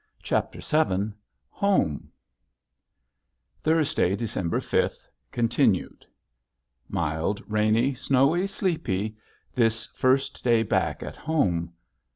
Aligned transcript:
CHAPTER 0.23 0.61
VII 0.61 1.13
HOME 1.51 2.11
Thursday, 3.63 4.15
December 4.15 4.59
fifth 4.59 5.07
(Continued). 5.31 6.07
Mild 6.89 7.43
rainy, 7.45 7.93
snowy, 7.93 8.47
sleepy 8.47 9.15
this 9.53 9.85
first 9.85 10.43
day 10.43 10.63
back 10.63 11.03
at 11.03 11.15
home. 11.15 11.73